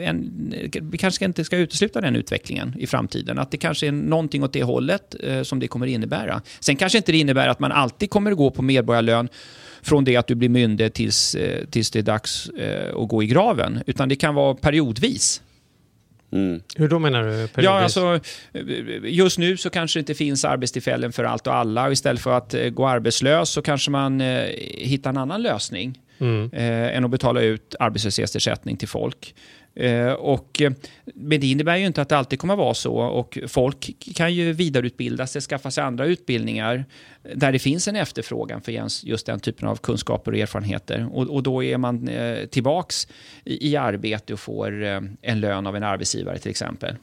[0.00, 3.38] en, vi kanske inte ska utesluta den utvecklingen i framtiden.
[3.38, 6.42] Att det kanske är någonting åt det hållet eh, som det kommer innebära.
[6.60, 9.28] Sen kanske inte det innebär att man alltid kommer att gå på medborgarlön
[9.82, 13.22] från det att du blir myndig tills, eh, tills det är dags eh, att gå
[13.22, 13.82] i graven.
[13.86, 15.42] Utan det kan vara periodvis.
[16.76, 17.62] Hur då menar du?
[17.62, 18.20] Ja, alltså,
[19.02, 21.86] just nu så kanske det inte finns arbetstillfällen för allt och alla.
[21.86, 24.44] Och istället för att eh, gå arbetslös så kanske man eh,
[24.78, 26.50] hittar en annan lösning Mm.
[26.52, 29.34] eh, än att betala ut arbetslöshetsersättning till folk.
[29.74, 30.72] Eh, och, eh,
[31.04, 32.94] men det innebär ju inte att det alltid kommer att vara så.
[32.94, 36.84] Och folk kan ju vidareutbilda sig, skaffa sig andra utbildningar
[37.24, 38.72] eh, där det finns en efterfrågan för
[39.04, 41.08] just- den typen av kunskaper och erfarenheter.
[41.12, 43.08] Och, och då är man eh, tillbaks
[43.44, 46.94] i, i arbete och får eh, en lön av en arbetsgivare till exempel.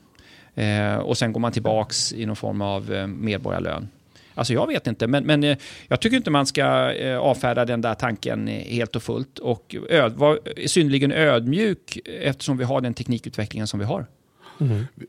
[0.55, 3.87] Eh, och sen går man tillbaks i någon form av eh, medborgarlön.
[4.35, 7.81] Alltså jag vet inte, men, men eh, jag tycker inte man ska eh, avfärda den
[7.81, 12.93] där tanken eh, helt och fullt och öd, vara synnerligen ödmjuk eftersom vi har den
[12.93, 14.05] teknikutvecklingen som vi har.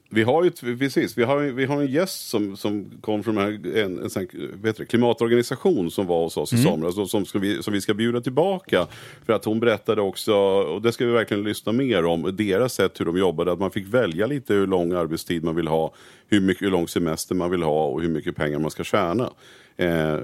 [0.08, 3.76] Vi har ju, precis, vi har, vi har en gäst som, som kom från en,
[3.76, 4.26] en, en här,
[4.62, 7.80] vet du, klimatorganisation som var hos oss i somras och som, ska vi, som vi
[7.80, 8.86] ska bjuda tillbaka.
[9.26, 13.00] För att hon berättade också, och det ska vi verkligen lyssna mer om, deras sätt
[13.00, 13.52] hur de jobbade.
[13.52, 15.94] Att man fick välja lite hur lång arbetstid man vill ha,
[16.28, 19.30] hur, mycket, hur lång semester man vill ha och hur mycket pengar man ska tjäna.
[19.76, 20.18] Eh,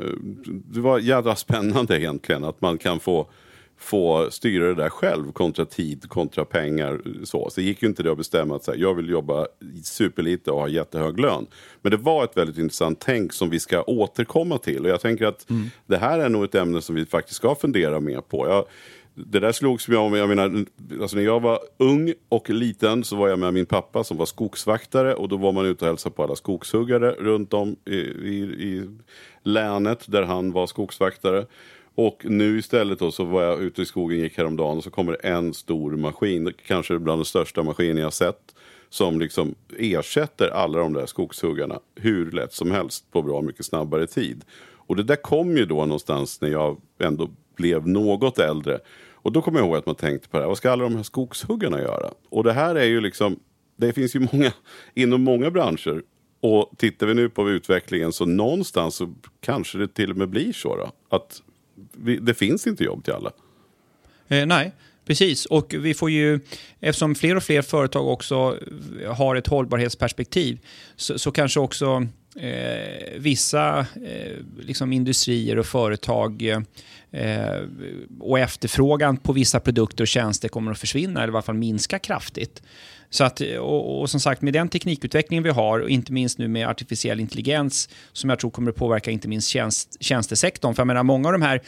[0.46, 3.26] det var jävla spännande egentligen att man kan få
[3.80, 7.00] få styra det där själv kontra tid, kontra pengar.
[7.24, 9.46] Så, så det gick ju inte det att bestämma att så här, jag vill jobba
[9.84, 11.46] superlite och ha jättehög lön.
[11.82, 14.84] Men det var ett väldigt intressant tänk som vi ska återkomma till.
[14.84, 15.46] Och jag tänker att
[15.86, 18.48] det här är nog ett ämne som vi faktiskt ska fundera mer på.
[18.48, 18.64] Jag,
[19.14, 20.64] det där slogs mig om, jag menar,
[21.00, 24.26] alltså när jag var ung och liten så var jag med min pappa som var
[24.26, 28.36] skogsvaktare och då var man ute och hälsade på alla skogshuggare runt om i, i,
[28.42, 28.88] i
[29.42, 31.46] länet där han var skogsvaktare.
[32.02, 35.12] Och nu istället då så var jag ute i skogen, gick häromdagen och så kommer
[35.12, 38.54] det en stor maskin, kanske bland de största maskiner jag sett.
[38.88, 44.06] Som liksom ersätter alla de där skogshuggarna hur lätt som helst på bra mycket snabbare
[44.06, 44.44] tid.
[44.60, 48.78] Och det där kom ju då någonstans när jag ändå blev något äldre.
[49.14, 50.96] Och då kommer jag ihåg att man tänkte på det här, vad ska alla de
[50.96, 52.10] här skogshuggarna göra?
[52.28, 53.40] Och det här är ju liksom,
[53.76, 54.52] det finns ju många,
[54.94, 56.02] inom många branscher.
[56.40, 60.52] Och tittar vi nu på utvecklingen så någonstans så kanske det till och med blir
[60.52, 61.16] så då.
[61.16, 61.42] Att
[62.20, 63.32] det finns inte jobb till alla.
[64.28, 64.72] Eh, nej,
[65.06, 65.46] precis.
[65.46, 66.40] Och vi får ju,
[66.80, 68.56] eftersom fler och fler företag också
[69.06, 70.58] har ett hållbarhetsperspektiv,
[70.96, 72.06] så, så kanske också
[72.36, 76.42] eh, vissa eh, liksom industrier och företag
[77.10, 77.60] eh,
[78.20, 81.98] och efterfrågan på vissa produkter och tjänster kommer att försvinna, eller i alla fall minska
[81.98, 82.62] kraftigt.
[83.10, 86.48] Så att, och, och som sagt, med den teknikutvecklingen vi har, och inte minst nu
[86.48, 90.74] med artificiell intelligens, som jag tror kommer att påverka inte minst tjänst, tjänstesektorn.
[90.74, 91.60] För jag menar, många av de här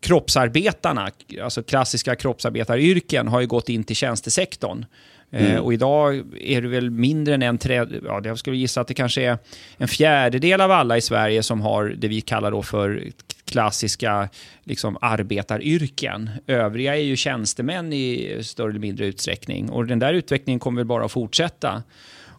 [0.00, 1.10] kroppsarbetarna,
[1.42, 4.84] alltså klassiska kroppsarbetaryrken, har ju gått in till tjänstesektorn.
[5.30, 5.62] Eh, Mm.
[5.62, 8.94] och idag är det väl mindre än en tredjedel, ja, jag skulle gissa att det
[8.94, 9.38] kanske är
[9.76, 13.02] en fjärdedel av alla i Sverige som har det vi kallar då för
[13.46, 14.28] klassiska
[14.64, 16.30] liksom, arbetaryrken.
[16.46, 19.70] Övriga är ju tjänstemän i större eller mindre utsträckning.
[19.70, 21.82] Och den där utvecklingen kommer väl bara att fortsätta.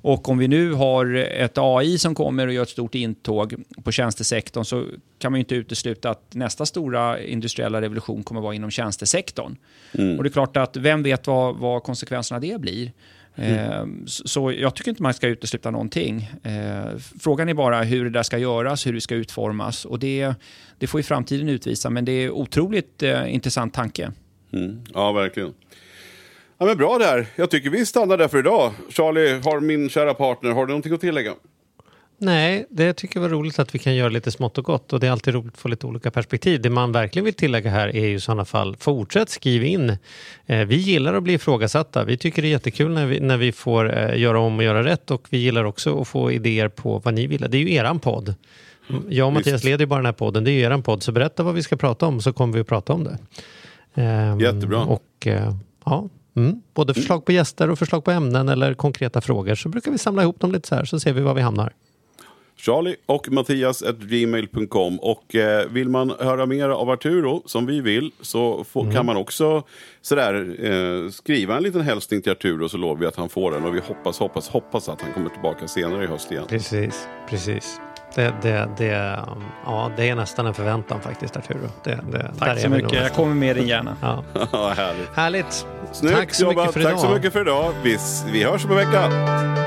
[0.02, 3.92] Och om vi nu har ett AI som kommer och gör ett stort intåg på
[3.92, 4.86] tjänstesektorn så
[5.20, 9.56] kan man ju inte utesluta att nästa stora industriella revolution kommer att vara inom tjänstesektorn.
[10.18, 12.92] Och det är klart att vem vet vad, vad konsekvenserna av det blir.
[13.38, 16.30] Eh, så- Så jag tycker inte man ska utesluta någonting.
[16.44, 19.86] Eh, Frågan är bara hur det där ska göras, hur det ska utformas.
[19.86, 20.34] Och det,
[20.78, 24.12] det får ju framtiden utvisa, men det är otroligt eh, intressant tanke.
[24.54, 24.82] Mm.
[24.94, 25.54] Ja, verkligen.
[26.58, 27.26] Ja, men bra där.
[27.36, 28.74] Jag tycker vi stannar där för idag.
[28.90, 31.34] Charlie, har min kära partner, har du någonting att tillägga?
[32.20, 35.00] Nej, det tycker jag var roligt att vi kan göra lite smått och gott och
[35.00, 36.62] det är alltid roligt att få lite olika perspektiv.
[36.62, 39.98] Det man verkligen vill tillägga här är ju i sådana fall, fortsätt skriv in.
[40.46, 42.04] Eh, vi gillar att bli ifrågasatta.
[42.04, 44.84] Vi tycker det är jättekul när vi, när vi får eh, göra om och göra
[44.84, 47.46] rätt och vi gillar också att få idéer på vad ni vill.
[47.50, 48.36] Det är ju eran podd.
[49.10, 49.64] Jag och Mattias Visst.
[49.66, 51.64] leder ju bara den här podden, det är ju eran podd, så berätta vad vi
[51.64, 53.18] ska prata om så kommer vi att prata om det.
[54.02, 54.84] Ehm, Jättebra.
[54.84, 55.54] Och eh,
[55.86, 59.92] ja, mm, både förslag på gäster och förslag på ämnen eller konkreta frågor så brukar
[59.92, 61.74] vi samla ihop dem lite så här så ser vi var vi hamnar.
[62.58, 65.00] Charlie och Mattias at gmail.com.
[65.00, 69.18] Och eh, vill man höra mer av Arturo, som vi vill, så får, kan man
[69.18, 69.64] också
[70.02, 73.66] sådär, eh, skriva en liten hälsning till Arturo så lovar vi att han får den.
[73.66, 76.44] Och vi hoppas, hoppas, hoppas att han kommer tillbaka senare i höst igen.
[76.50, 77.80] Precis, precis.
[78.16, 79.20] Det, det, det,
[79.66, 81.70] ja, det är nästan en förväntan faktiskt, Arturo.
[81.84, 82.94] Det, det, Tack så mycket.
[82.94, 83.98] Jag kommer med dig gärna.
[84.02, 84.24] Ja.
[84.52, 85.10] Ja, härligt.
[85.16, 85.66] Härligt.
[85.92, 86.58] Snyggt Tack så jobbat.
[86.58, 87.00] mycket för Tack idag.
[87.00, 87.74] så mycket för idag.
[87.84, 87.98] Vi,
[88.32, 89.67] vi hörs om en vecka.